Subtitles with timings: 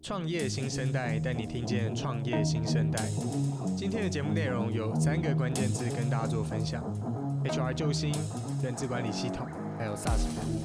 [0.00, 3.04] 创业新生代带你听见创业新生代。
[3.76, 6.82] 今天的节目内容有三个关键字跟大家做分享
[7.44, 8.12] ：HR 救星、
[8.62, 10.62] 人资管理系统，还有 SaaS 服务。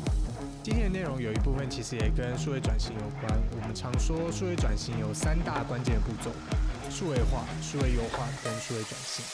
[0.64, 3.40] 今天的内容有一部分其实也跟数位转型有关。
[3.52, 6.32] 我们常说数位转型有三大关键步骤：
[6.90, 9.26] 数位化、数位优化跟数位转型。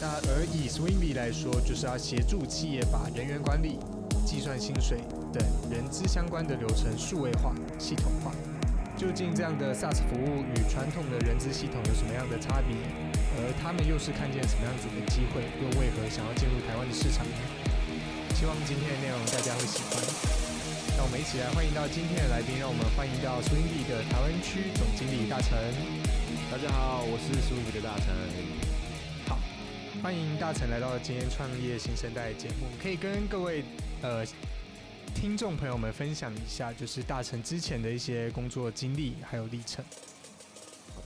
[0.00, 3.78] 那而以 Swingby 来说，就是要协助企业把人员管理、
[4.24, 5.00] 计算薪水
[5.32, 8.32] 等人资相关的流程数位化、系统化。
[8.98, 12.74] 究竟这样的 SaaS 服务与传统的人资系统有什么样的差别？
[13.38, 15.46] 而他们又是看见什么样子的机会？
[15.62, 17.38] 又为何想要进入台湾的市场呢？
[18.34, 20.02] 希望今天的内容大家会喜欢。
[20.98, 25.54] 让我们一起来欢迎到今天的来宾，让我们欢迎到 Swingby 的台湾区总经理大成。
[26.50, 28.10] 大家好，我是 Swingby 的大成。
[29.30, 29.38] 好，
[30.02, 33.62] 欢迎大成来到今天创业新生代节目，可以跟各位
[34.02, 34.26] 呃。
[35.20, 39.84] 听众朋友们，分享一下，就是大成之前的一些工作经历还有历程。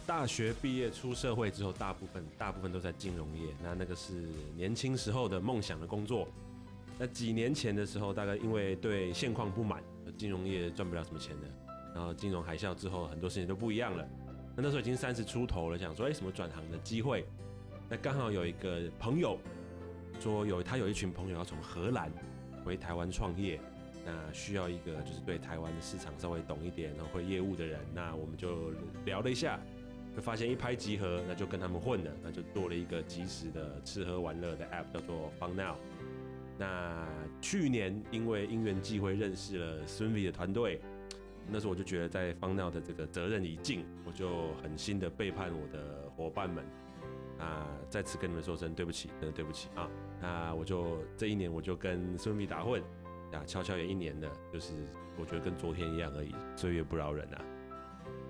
[0.07, 6.29] 大学毕业出社会之后，大部分大部分都在金融业，那那个是年轻时候的梦想的工作。
[6.99, 9.83] 那几年前的时候，大概因为对现况不满，
[10.18, 11.49] 金融业赚不了什么钱的，
[11.95, 14.07] 然后金融海啸之后，很多事情都不一样了。
[14.55, 17.24] 那那时候已经三十出头了，想说，哎，什么转行的机会？
[17.88, 19.38] 那刚好有一个朋友
[20.21, 22.13] 说，有他有一群朋友要从荷兰
[22.63, 23.59] 回台湾创业。
[24.05, 27.79] 那需要一个就是对台湾的市场稍微懂一点，然后会业务的人。
[27.95, 28.71] 那我们就
[29.05, 29.61] 聊了一下，
[30.15, 35.77] 就发现一拍即合，那就跟他们混了，那就做了一个即时的吃喝玩乐的 App，叫做 FunNow。
[36.59, 37.09] 那
[37.41, 40.80] 去年因为因缘际会认识了 Swingby 的团队，
[41.49, 46.65] 那时候我就觉得在 FunNow 的这个责任已尽，我就狠心的背叛我的伙伴们
[47.39, 49.89] 啊，再次跟你们说声对不起，真的对不起啊。
[50.21, 52.83] 那我就这一年我就跟 Swingby 打混。
[53.33, 54.73] 啊，悄悄也一年了，就是
[55.19, 57.45] 我觉得跟昨天一样而已，岁月不饶人啊。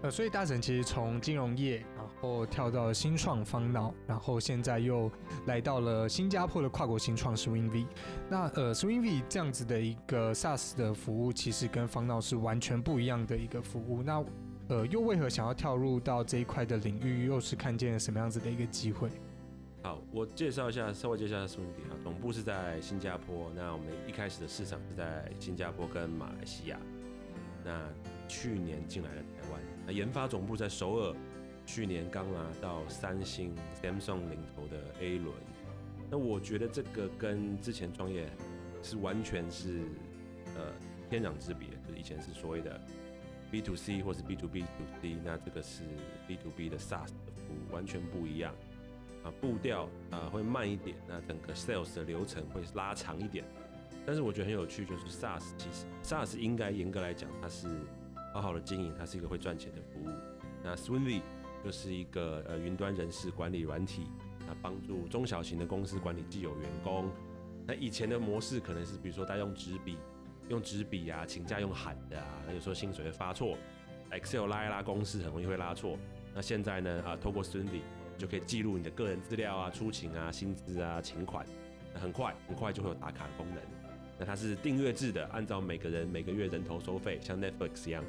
[0.02, 5.08] 呃，所以大神其实从金融业，然后跳到了新创方脑然后现在又
[5.46, 7.86] 来到了新加坡的跨国新创 Swingby。
[8.28, 14.02] 那呃，Swingby 这样子的一个 SaaS 的服务，其实跟方脑是完全不一样的一个服务。
[14.02, 14.24] 那
[14.68, 17.26] 呃，又为何想要跳入到这一块的领域？
[17.26, 19.08] 又是看见了什么样子的一个机会？
[19.82, 23.50] 好，我介绍一下，稍微介绍一下松云点啊，总部是在新加坡。
[23.52, 26.78] 那我们一开始的市场是在新加坡跟马来西亚。
[27.64, 27.88] 那
[28.28, 31.16] 去年进来了台湾，那研发总部在首尔，
[31.66, 35.34] 去年刚拿到三星 Samsung 领头的 A 轮。
[36.08, 38.30] 那我觉得这个跟之前创业
[38.84, 39.80] 是完全是
[40.56, 40.72] 呃
[41.10, 42.80] 天壤之别，就是以前是所谓的
[43.50, 45.82] B to C 或是 B to B to C，那这个是
[46.28, 48.54] B to B 的 SaaS 的服务，完全不一样。
[49.22, 53.44] 啊，步调啊会慢一点，那整个 sales 的流程会拉长一点。
[54.04, 57.68] 但是我觉得很有趣，就是 SaaS 其实 SaaS 应该严格来讲，它是
[58.34, 60.12] 好好的经营，它是一个会赚钱的服务。
[60.64, 61.20] 那 Swingby
[61.64, 64.08] 就是一个呃云端人事管理软体，
[64.40, 67.08] 那帮助中小型的公司管理既有员工。
[67.64, 69.96] 那以前的模式可能是，比如说大家用纸笔，
[70.48, 73.56] 用纸笔啊，请假用喊的啊，那有时候薪水会发错
[74.10, 75.96] ，Excel 拉一拉公式很容易会拉错。
[76.34, 77.82] 那现在呢啊，透过 Swinvy
[78.18, 81.44] 就可以记录你的个人资料啊、出勤啊、薪资啊、请款，
[81.94, 83.58] 很快很快就会有打卡的功能。
[84.18, 88.04] 那它是订阅制的，按照每个人每个月人头收费，像 Netflix 一样。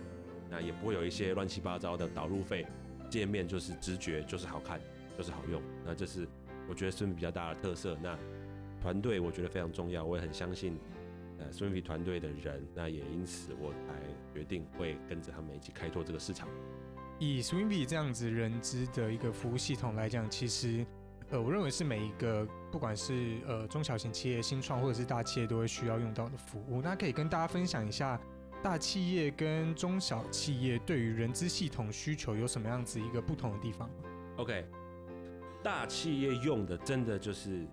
[0.50, 2.68] 那也不会有一些乱七八糟的导入费，
[3.10, 4.80] 界面就是直觉，就是好看，
[5.18, 5.60] 就是好用。
[5.84, 6.28] 那这是
[6.70, 7.98] 我觉得 Swim 比较大的特色。
[8.04, 8.16] 那
[8.80, 10.78] 团队我觉得非常重要，我也很相信
[11.40, 12.64] 呃 Swingby 团队的人。
[12.76, 13.80] 那也因此我才
[14.32, 16.48] 决定会跟着他们一起开拓这个市场。
[17.24, 20.86] 以 Swingby 这样子人资的一个服务系统来讲，其实，
[21.30, 26.82] 呃，我认为是每一个不管是呃中小型企业、新创或者是大企业都会需要用到的服务。
[26.82, 28.20] 那可以跟大家分享一下，
[28.62, 33.90] 大企业跟中小企业对于人资系统需求有什么样子一个不同的地方
[34.36, 34.66] ？OK，
[35.64, 37.66] 大企业用的真的就是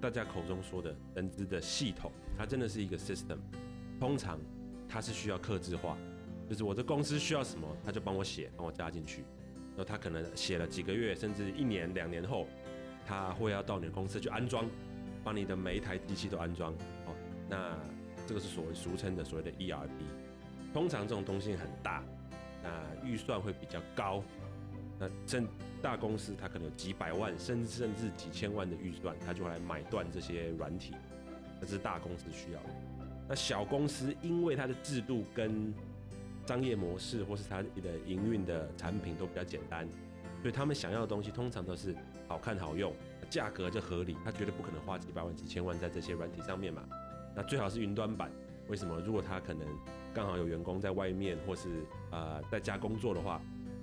[0.00, 3.36] 大家口中说的人资的系统，它真的是一个 system，
[4.00, 4.40] 通常
[4.88, 5.98] 它是需要客制化。
[6.48, 9.24] 就是我的公司需要什么，他就帮我写，帮我加进去。
[9.76, 12.46] 然后他可能写了几个月，甚至一年、两年后，
[13.06, 14.64] 他会要到你的公司去安装，
[15.24, 16.72] 帮你的每一台机器都安装。
[17.06, 17.14] 哦，
[17.48, 17.76] 那
[18.26, 19.88] 这个是所谓俗称的所谓的 ERP。
[20.72, 22.04] 通常这种东西很大，
[22.62, 24.22] 那预算会比较高。
[24.98, 25.46] 那甚
[25.82, 30.94] 大公司它可能有几百万，甚至甚至几千万的预算，他就来买断这些软体。
[31.60, 32.68] 这是大公司需要的。
[33.28, 35.74] 那小公司因为它的制度跟
[36.46, 39.88] 商业模式或是它的营运的产品都比较简单，
[40.42, 41.94] 所以他们想要的东西通常都是
[42.28, 42.92] 好看好用，
[43.30, 44.16] 价格就合理。
[44.24, 46.82] 他绝对不可能花几百万、几千万在这些软体上面嘛。
[47.34, 48.30] 那最好是云端版，
[48.68, 49.00] 为什么？
[49.00, 49.66] 如果他可能
[50.12, 51.68] 刚好有员工在外面，或是
[52.10, 53.40] 啊、呃、在家工作的话，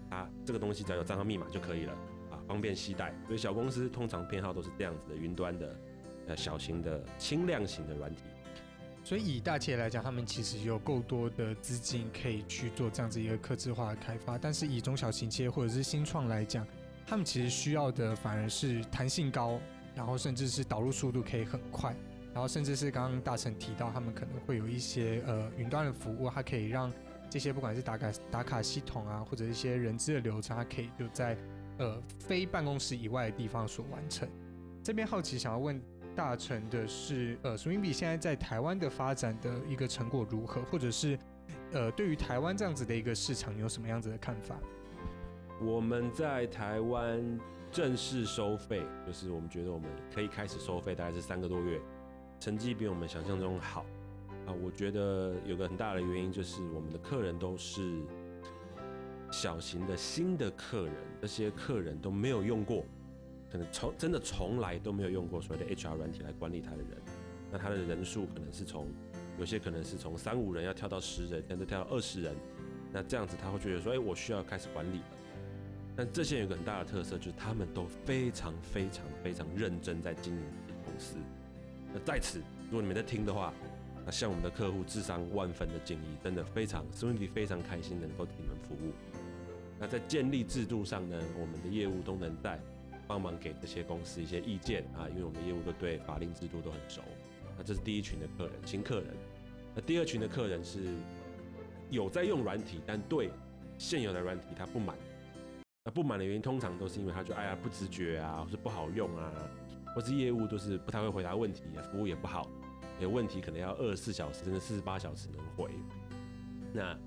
[0.10, 1.94] 他这个东西只要有账号密码就可以了
[2.30, 3.14] 啊，方便携带。
[3.26, 5.76] 所以小公司通常偏好都是这样子的，云端的
[6.28, 8.24] 呃小型的轻量型的软体。
[9.12, 14.38] 所以以大企业来讲，他们其实有够多的资金可以去做这样子一个客制化的开发。
[14.38, 16.66] 但是以中小型企业或者是新创来讲，
[17.06, 19.60] 他们其实需要的反而是弹性高，
[19.94, 21.94] 然后甚至是导入速度可以很快，
[22.34, 26.90] 然后甚至是刚刚大成提到，他们可能会有一些呃云端的服务，它可以让
[27.30, 31.38] 这些不管是打卡打卡系统啊，或者一些人资的流程，它可以就在
[31.80, 34.26] 呃非办公室以外的地方所完成。
[34.82, 35.82] 这边好奇想要问。
[36.16, 41.18] 大成的是，呃数英笔现在在台湾的发展的一个成果如何，或者是，
[41.72, 44.56] 呃，对于台湾这样子的一个市场，你有什么样子的看法？
[45.62, 47.40] 我们在台湾
[47.72, 51.80] 正式收费，就是我们觉得我们可以开始收费，大概是三个多月，
[52.40, 53.86] 成绩比我们想象中好
[54.46, 54.52] 啊。
[54.52, 58.02] 我觉得有个很大的原因就是我们的客人都是
[59.32, 62.84] 小型的新的客人，这些客人都没有用过。
[63.52, 66.98] 可能从真的从来都没有用过所谓的 HR 软体来管理他的人，
[67.52, 68.88] 那他的人数可能是从
[69.38, 72.34] 有些可能是从三五人要跳到十人，甚至跳到二十人，
[72.94, 75.06] 那这样子他会觉得说，哎，我需要开始管理了。
[75.94, 80.42] 但这些有个很大的特色，就是他们都非常非常非常认真在经营
[80.86, 81.18] 公司。
[81.94, 82.40] 那在此，
[82.70, 83.54] 如果你们在听的话，
[84.06, 88.94] 那向我们的客户致上万分的敬意，真的非常 s w i n 非常开心能够替你们服务。
[89.78, 92.58] 那在建立制度上呢，我们的业务都能在。
[93.12, 97.02] 帮忙给这些公司一些意见啊，因为我们的业务都对法令制度都很熟。
[97.58, 99.08] 那这是第一群的客人，新客人。
[99.76, 100.80] 那第二群的客人是
[101.90, 103.30] 有在用软体，但对
[103.78, 104.96] 现有的软体他不满。
[105.84, 109.30] 那不满的原因通常都是因为他觉得哎呀不直觉啊，或是不好用啊，
[109.94, 112.48] 或是业务都是不太会回答问题，服务也不好，
[113.02, 115.70] 有问题可能要二十四小时甚至四十八小时能回。
[116.72, 116.98] 那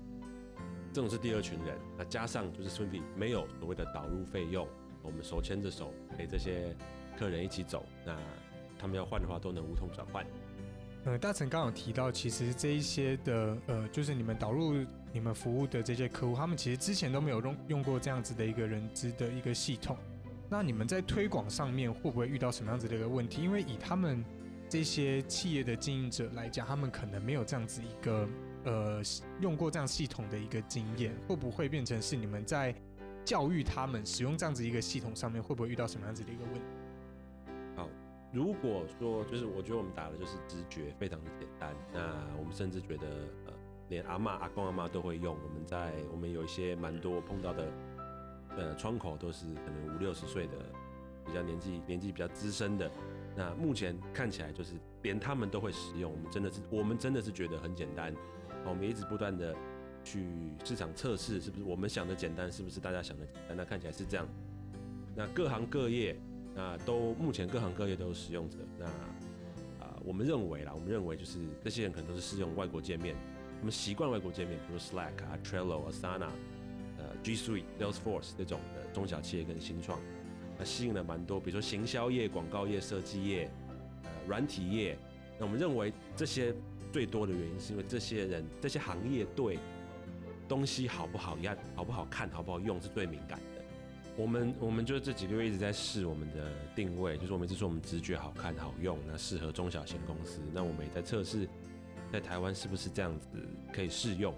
[0.93, 1.75] 这种是第二群人。
[1.97, 4.67] 那加上就是 Swingby 没有所谓的导入费用。
[5.05, 6.75] 我们手牵着手陪这些
[7.17, 8.17] 客人一起走，那
[8.79, 10.25] 他们要换的话都能无痛转换。
[11.05, 14.73] 呃，大成刚刚有提到，其实这一些的呃，就是你们导入
[15.13, 19.95] 你们服务的这些客户，他们其实之前都没有用用过这样子的一个人资的一个系统。
[20.49, 23.43] 那你们在推广上面会不会遇到什么样子的一个问题？
[23.43, 24.25] 因为以他们
[24.67, 28.27] 这些企业的经营者来讲，他们可能没有这样子一个
[28.63, 29.01] 呃
[29.41, 32.73] 用过这样系统的一个经验，会不会变成是你们在？
[33.25, 36.61] 教育他们使用这样子一个系统上面会不会遇到什么样子的一个问题？
[37.75, 37.89] 好，
[38.31, 41.75] 如果说就是我觉得我们打的就是直觉，非常的简单。
[41.91, 43.07] 那我们甚至觉得
[43.47, 43.53] 呃，
[43.89, 45.35] 连阿嬷、阿公、阿妈都会用。
[45.43, 47.67] 我们在我们有一些蛮多碰到的
[48.55, 50.53] 呃窗口都是可能五六十岁的，
[51.25, 52.89] 比较年纪年纪比较资深的。
[53.35, 56.11] 那目前看起来就是连他们都会使用。
[56.11, 58.13] 我们真的是我们真的是觉得很简单。
[58.65, 59.55] 我们一直不断的。
[60.05, 60.23] 去
[60.63, 62.49] 市场测试是不是我们想的简单？
[62.49, 63.57] 是不是大家想的简单？
[63.57, 64.25] 那看起来是这样。
[65.15, 66.15] 那各行各业，
[66.53, 68.57] 那都目前各行各业都有使用者。
[68.77, 68.85] 那
[69.83, 73.15] 啊，我们认为啦，我们认为就是这些人可能都是适用外国界面，
[73.57, 76.29] 他们习惯外国界面，比如 Slack 啊、Trello、Asana、
[76.97, 79.99] 呃 G Suite、Salesforce 这种的中小企业跟新创，
[80.57, 83.49] 那吸引了蛮多，比如说行销业、广告业、设计业、
[84.03, 84.97] 呃软体业。
[85.39, 86.53] 那我们认为这些
[86.91, 89.57] 最多的原因是因为这些人这些行业对。
[90.47, 93.61] 东西好不好样，好不好看，好不好用是最敏感的。
[94.17, 100.39] 我们我们就这几个月一直在试我们的定位，就是我们一直说我们直觉好看好用，那适合中小型公司。
[100.53, 101.47] 那我们也在测试，
[102.11, 103.27] 在台湾是不是这样子
[103.73, 104.33] 可以适用？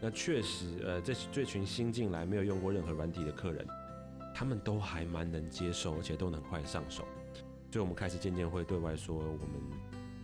[0.00, 3.66] 那确实，呃，这这群新进来没有用过任何软体的客人，
[4.34, 7.04] 他们都还蛮能接受，而且都能快上手。
[7.70, 9.60] 所以我们开始渐渐会对外说，我们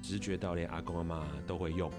[0.00, 1.92] 直觉到连阿公阿妈都会用。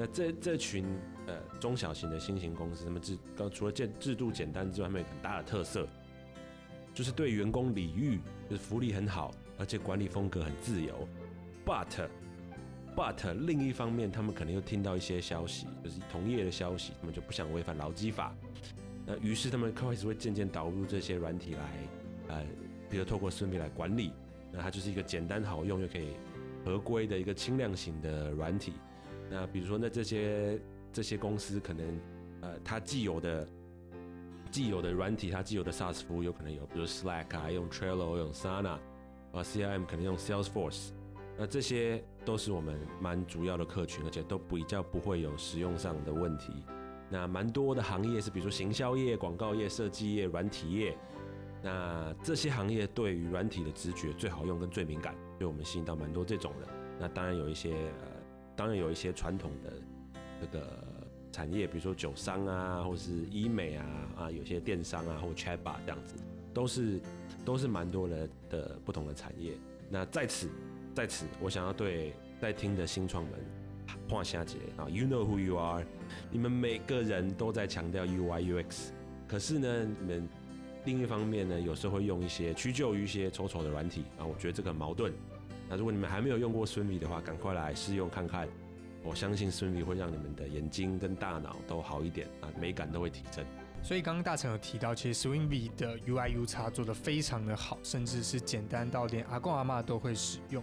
[0.00, 0.86] 那这这群
[1.26, 5.86] 呃中小型的新型公司，他们制刚除了建制度简单之外，还有很大的特色，
[6.94, 11.06] 就是对员工礼遇，就是福利很好，而且管理风格很自由。
[11.66, 12.08] But
[12.96, 18.34] but 另一方面，他们可能又听到一些消息，就是同业的消息，他们就不想违反劳基法。
[19.04, 21.88] 那于是他们开始会渐渐导入这些软体来，
[22.28, 22.46] 呃，
[22.88, 24.14] 比如透过 s u 来管理。
[24.50, 26.14] 那它就是一个简单好用又可以
[26.64, 28.72] 合规的一个轻量型的软体。
[29.32, 30.60] 那比如说，那这些
[30.92, 32.00] 这些公司可能，
[32.40, 33.46] 呃，它既有的
[34.50, 38.80] 既有的软体，它既有的 SaaS 服务有可能有，比如 Slack 啊，用 Trello，用 Sana，啊
[39.34, 40.90] ，CRM 可能用 Salesforce，
[41.38, 46.52] 那这些都是我们蛮主要的客群，而且都比较不会有使用上的问题。
[47.08, 50.98] 那蛮多的行业是，比如说行销业、广告业、设计业、软体业，
[51.62, 56.68] 那这些行业对于软体的直觉最好用跟最敏感，所以我们吸引到蛮多这种人。
[56.98, 57.70] 那当然有一些
[58.02, 58.19] 呃。
[58.60, 59.72] 当然有一些传统的
[60.38, 60.84] 这个
[61.32, 63.86] 产业，比如说酒商啊，或是医美啊，
[64.18, 66.14] 啊，有些电商啊，或 Chaba 这样子，
[66.52, 67.00] 都是
[67.42, 69.54] 都是蛮多的的不同的产业。
[69.88, 70.50] 那在此
[70.94, 73.32] 在此，我想要对在听的新创们
[74.10, 75.82] 画下结啊，You know who you are，
[76.30, 78.90] 你们每个人都在强调 UI UX，
[79.26, 80.28] 可是呢，你们
[80.84, 85.14] 另一方面呢，有时候会用一些屈就于一些丑丑的软体啊，我觉得这个矛盾。
[85.70, 88.48] 那如果你们还没有用过 Swimby 的话，赶快来试用看看。
[89.04, 93.44] 我相信 Swimby 会让你们的眼睛跟大脑都好一点啊，美感都会提升。
[93.82, 100.62] 所以刚刚大成有提到，其实 Swimby 的 UI UX 做的非常的好，甚至是简单到连阿公阿嬷都会使用。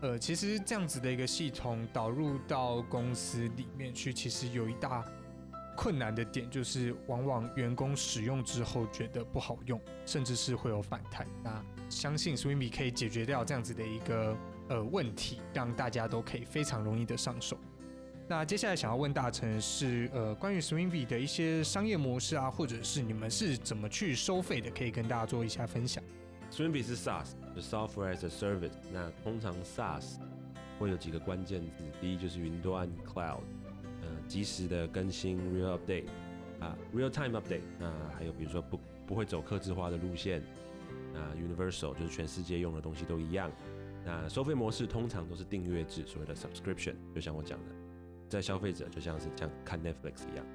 [0.00, 5.04] 呃，其实这样子的一个系统导入到公司里面去，其实有一大
[5.76, 11.26] 困难的点，就是往往员工使用之后觉得不好用，甚至是会有反弹。
[11.42, 14.36] 那相信 Swimby 可以解决掉这样子的一个
[14.68, 17.58] 呃问题，让大家都可以非常容易的上手。
[18.28, 26.02] 那接下来想要问大成是呃关于 Swimby 的一些商业模式啊，或者是你们是怎么去收费的，可以跟大家做一下分享。
[26.50, 28.72] Swimby 是 SaaS，就 Software as a Service。
[28.92, 30.16] 那通常 SaaS
[30.78, 33.40] 会有几个关键字，第一就是云端 Cloud，
[34.32, 36.06] 及，时的更新 Real Update
[36.58, 37.84] 啊，Real Time Update。
[37.84, 40.40] 啊还有比如说不不会走客制化的路线，
[41.14, 43.50] 啊，Universal 就是全世界用的东西都一样。
[44.04, 47.74] 那收费模式通常都是订阅制，所谓的 Subscription，就像我讲的。
[48.28, 50.46] 在消费者就像是像看 Netflix 一样。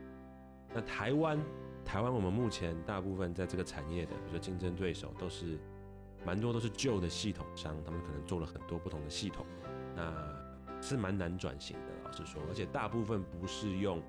[0.74, 1.40] 那台湾，
[1.86, 5.60] 台湾我们目前大部分在这个产业的，比如说竞争对手，都是
[6.26, 9.46] 蛮多都是旧的系统商，他们可能做了很多不同的系统，
[9.96, 10.12] 那
[10.82, 12.42] 是蛮难转型的，老实说。
[12.50, 14.02] 而且大部分不是用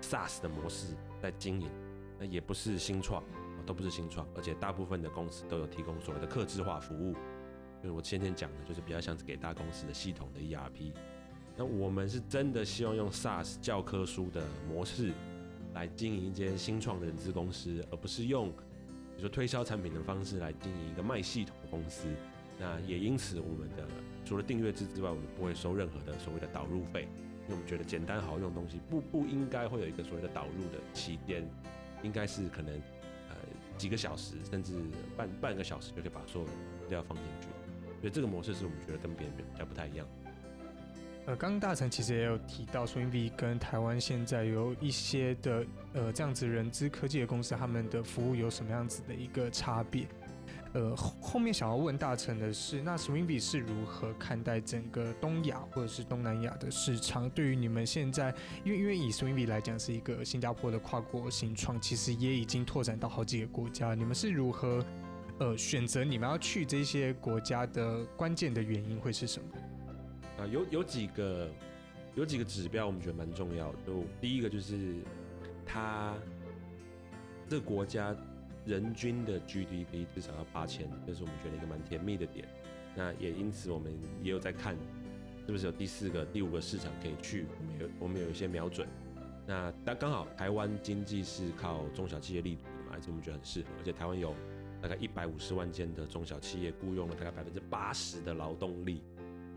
[0.00, 1.68] SaaS 的模式在经营，
[2.18, 3.22] 那也不是新创，
[3.66, 7.12] 都不是新创，而且大部分的公司都有提供所谓的客制化服务，
[7.82, 10.92] 就是我前天讲的，就是比较像是给大公司的系统的 ERP。
[11.56, 15.12] 那我们是真的希望用 SaaS 教科书的模式
[15.74, 22.06] 来经营一间新创的人资公司，而不是用比如说推销产品的方式来经营一个卖系统的公司。
[22.58, 23.86] 那也因此，我们的
[24.24, 27.08] 除了订阅制之外，我们不会收任何的所谓的导入费，
[27.50, 31.48] 我们觉得简单好用的东西不不应该会有一个所谓的导入的期间，
[32.02, 32.74] 应该是可能
[33.28, 33.36] 呃
[33.76, 34.74] 几个小时甚至
[35.16, 36.54] 半半个小时就可以把所有的
[36.88, 37.48] 都要放进去。
[38.00, 40.06] 所以这个模式是我们觉得跟别人比较不太一样。
[41.26, 50.06] 呃，刚刚大成其实也有提到，Swimby 跟台湾现在有一些的呃这样子人资科技的公司，他们的服务有什么样子的一个差别？
[50.72, 57.28] 呃，后面想要问大成的是，那 Swimby 是如何看待整个东亚或者是东南亚的市场？
[57.30, 58.32] 对于你们现在，
[58.64, 64.84] 因为因为以 Swimby 来讲是一个新加坡的跨国新创，其实也已经拓展到好几个国家，你们是如何
[65.38, 69.48] 呃选择你们要去这些国家的关键的原因会是什么？
[70.38, 71.50] 啊，有有几个
[72.14, 73.78] 有几个指标，我们觉得蛮重要的。
[73.84, 75.02] 就第一个就是，
[75.66, 76.14] 它
[77.48, 78.14] 这个国家
[78.66, 82.46] 人均的 GDP 至少要八千，这是我们觉得一个蛮甜蜜的点。
[82.94, 84.76] 那也因此，我们也有在看，
[85.46, 87.46] 是不是有第四个、第五个市场可以去。
[87.58, 88.86] 我们有我们有一些瞄准。
[89.46, 93.66] 那但刚好台湾经济是靠中小企业立足的嘛，而且我们觉得很适合。
[93.78, 94.34] 而且台湾有
[94.80, 99.02] 大概一百五十万间的中小企业，雇佣了大概百分之八十的劳动力。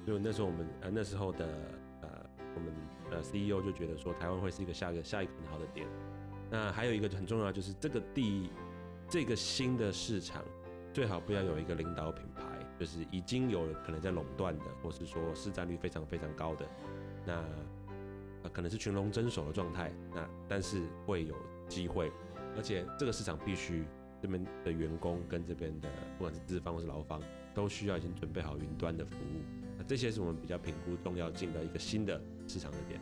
[0.06, 1.48] 就那时候我们呃那时候的
[2.02, 2.10] 呃
[2.56, 2.74] 我们
[3.12, 5.88] 呃 CEO 就觉得说台湾会是一个下一个下一个很好的点。
[6.50, 8.50] 那还有一个很重要就是这个第
[9.14, 10.44] 这个新的市场
[10.92, 12.42] 最好不要有一个领导品牌，
[12.80, 16.66] 就是已经有可能在垄断的，或是说市占率非常非常高的，
[17.24, 19.94] 那、可能是群龙争首的状态。
[20.16, 21.36] 那但是会有
[21.70, 22.12] 机会，
[22.58, 23.84] 而且这个市场必须
[24.20, 27.22] 这边的员工跟这边的不管是资方或是劳方
[27.54, 29.44] 都需要已经准备好云端的服务。
[29.78, 33.00] 那这些是我们比较评估重要进的一个新的市场的点。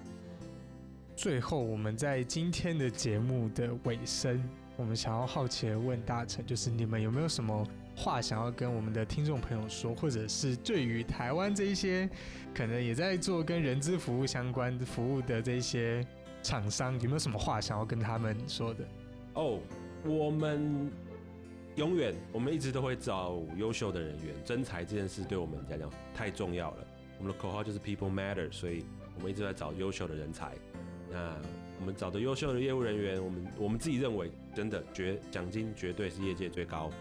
[1.15, 4.43] 最后，我们在今天的节目的尾声，
[4.81, 7.63] 我们想要好奇的问大成，就是你们有没有什么
[7.95, 12.09] 话想要跟我们的听众朋友说，或者是对于台湾这一些
[12.53, 16.05] 可能也在做跟人资服务相关服务的这些
[16.41, 18.83] 厂商，有没有什么话想要跟他们说的？
[19.35, 19.59] 哦，
[20.03, 20.91] 我们。
[21.77, 24.35] 永远，我们一直都会找优秀的人员。
[24.43, 26.85] 征才这件事对我们来讲太重要了。
[27.17, 28.83] 我们的口号就是 People Matter，所以
[29.15, 30.51] 我们一直在找优秀的人才。
[31.09, 31.33] 那
[31.81, 36.91] 我们找的优秀的业务人员，我们我们自己认为，真的绝奖金绝对是业界最高，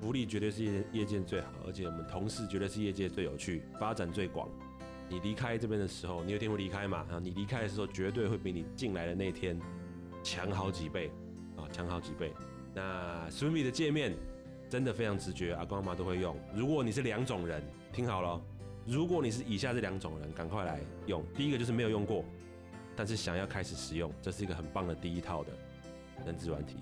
[0.00, 4.48] 福利绝对是业业界最好，而且我们同事绝对是业界最有趣，发展最广。
[5.08, 7.06] 你离开这边的时候，你有天会离开嘛？
[7.12, 9.56] 啊，你离开的时候，绝对会比你进来的那天
[10.24, 11.12] 强好几倍
[11.56, 12.32] 啊，强好几倍。
[12.74, 14.16] 那 Swimby 的界面
[14.68, 16.36] 真的非常直觉，阿公阿妈都会用。
[16.52, 18.42] 如果你是两种人，听好了，
[18.84, 21.24] 如果你是以下这两种人，赶快来用。
[21.36, 22.24] 第一个就是没有用过，
[22.98, 25.52] 但是想要开始使用，这是一个很棒的第一套的
[26.26, 26.74] 认知软体。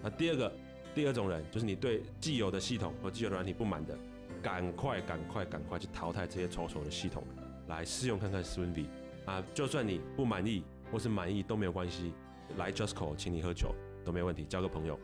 [0.00, 0.52] 那第二个，
[0.94, 3.98] 第二种人就是你对既有的系统或既有的软体不满的，
[4.40, 7.24] 赶快赶快赶快去淘汰这些丑丑的系统，
[7.66, 8.86] 来试用看看 SwingV
[9.24, 9.42] 啊！
[9.52, 10.62] 就算你不满意
[10.92, 12.12] 或是满意都没有关系，
[12.56, 13.74] 来 Justco 请你喝酒
[14.04, 14.96] 都没有问题，交个朋友。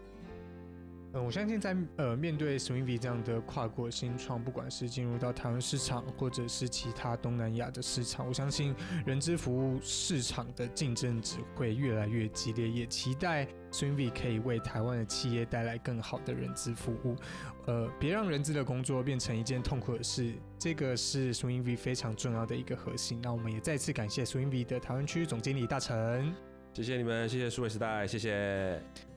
[1.16, 8.74] 嗯，我相信在呃面对 SwingV 这样的跨国新创，不管是进入到台湾市场，或者是其他东南亚的市场，我相信
[9.06, 17.14] 人资服务市场的竞争只会越来越激烈，也期待 SwingV 可以为台湾的企业带来更好的人资服务。
[17.66, 23.20] 呃，别让人资的工作变成一件痛苦的事，这个是 SwingV 非常重要的一个核心。
[23.22, 26.34] 那我们也再次感谢 SwingV 的台湾区总经理大成，
[26.72, 29.13] 谢谢你们，谢谢数位时代，谢谢。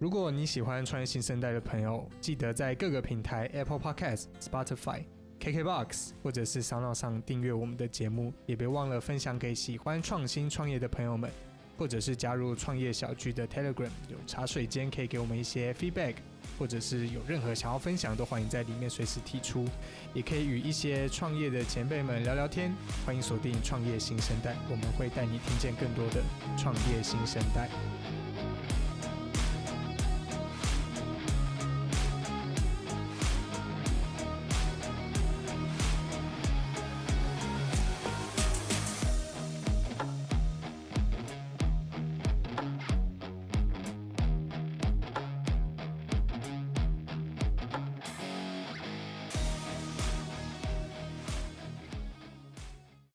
[0.00, 5.04] 如果你喜欢创业新生代的朋友，记得在各个平台 Apple Podcast、Spotify、
[5.38, 11.30] KKBox 或者是 Sound 上订阅我们的节目，也别忘了分享给喜欢创新创业的朋友们，
[11.76, 16.14] 或者是加入创业小聚的 Telegram，有茶水间可以给我们一些 feedback，
[16.58, 19.66] 或者是有任何想要分享，都欢迎在里面随时提出，
[20.14, 22.72] 也可以与一些创业的前辈们聊聊天。
[23.04, 26.22] 欢迎锁定创业新生代，我们会带你听见更多的
[26.56, 27.68] 创业新生代。